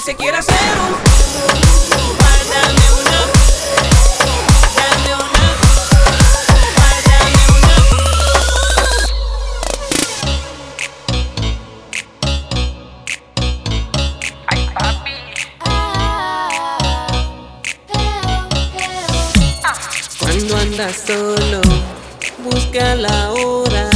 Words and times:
se 0.00 0.14
quiere 0.16 0.38
hacer 0.38 0.54
un. 0.54 0.94
Dale 2.48 2.86
una. 3.00 3.18
Dale 4.76 5.14
una. 5.14 5.44
Dale 7.04 7.42
una. 7.50 7.76
Ay, 14.46 14.60
papi. 14.74 15.14
Cuando 20.18 20.56
andas 20.56 20.96
solo, 21.06 21.60
busca 22.38 22.94
la 22.94 23.32
hora 23.32 23.90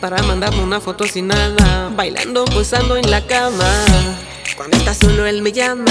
para 0.00 0.20
mandarme 0.22 0.62
una 0.62 0.80
foto 0.80 1.06
sin 1.06 1.28
nada, 1.28 1.90
bailando, 1.94 2.44
posando 2.46 2.96
en 2.96 3.08
la 3.08 3.24
cama. 3.24 3.70
Cuando 4.58 4.76
está 4.76 4.92
solo 4.92 5.24
él 5.24 5.40
me 5.40 5.52
llama 5.52 5.84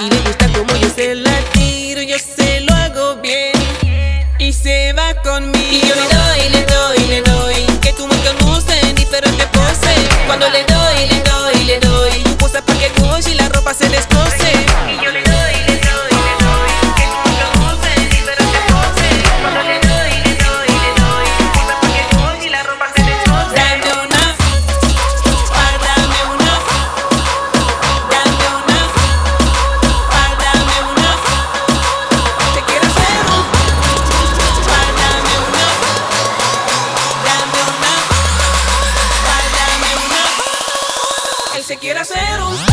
y 0.00 0.08
le 0.08 0.18
gusta 0.20 0.48
como 0.54 0.74
yo 0.76 0.88
se 0.88 1.14
la 1.14 1.38
tiro, 1.52 2.00
yo 2.00 2.16
se 2.18 2.62
lo 2.62 2.72
hago 2.72 3.16
bien 3.16 3.52
y 4.38 4.54
se 4.54 4.94
va 4.94 5.14
conmigo. 5.22 5.58
Y 5.70 5.80
yo 5.86 5.94
le 5.94 6.00
doy, 6.00 6.48
le 6.48 6.64
doy, 6.64 7.08
le 7.08 7.20
doy. 7.20 7.27
quiere 41.80 42.00
hacer 42.00 42.42
un 42.42 42.67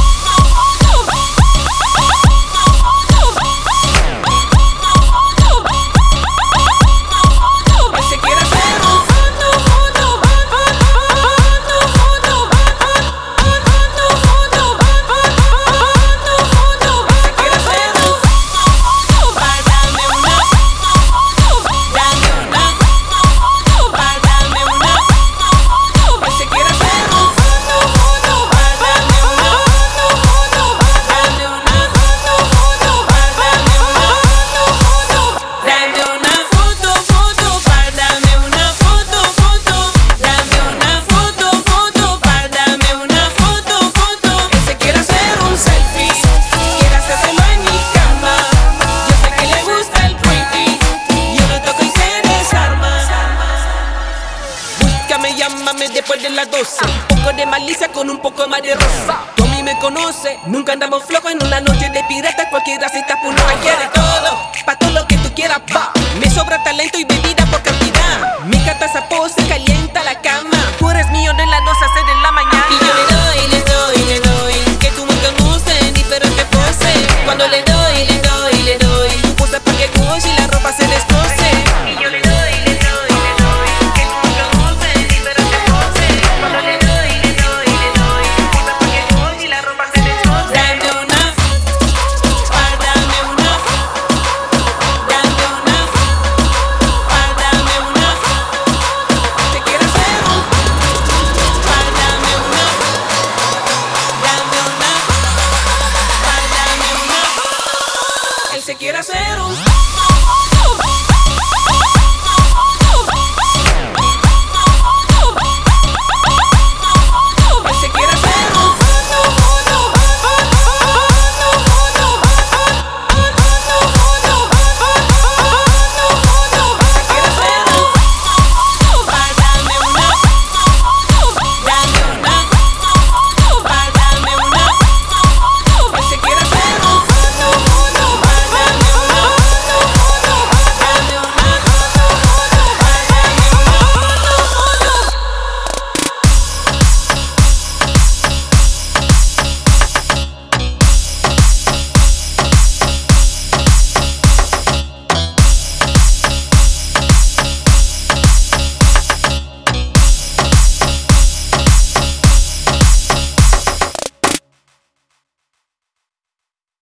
un 58.10 58.20
poco 58.20 58.48
más 58.48 58.62
de 58.62 58.76
rosa. 58.76 59.20
Tú 59.36 59.46
me 59.66 59.78
conoces, 59.80 60.38
nunca 60.46 60.74
andamos 60.74 61.04
flojos 61.06 61.32
en 61.32 61.44
una 61.44 61.60
noche 61.60 61.90
de 61.90 62.04
piratas. 62.04 62.48
Cualquiera 62.50 62.88
se 62.88 63.00
está 63.00 63.20
uno 63.24 63.42
quiere 63.62 63.88
todo, 63.94 64.52
pa' 64.64 64.76
todo 64.76 64.92
lo 64.92 65.08
que 65.08 65.18
tú 65.18 65.34
quieras, 65.34 65.60
pa. 65.74 65.92
Me 66.20 66.30
sobra 66.30 66.64
talento 66.64 67.00
y 67.00 67.04
bebida 67.04 67.46
por 67.48 67.62
cantidad. 67.64 68.40
Mi 68.46 68.60
cata 68.64 68.86
esa 68.86 69.10
pose 69.10 69.45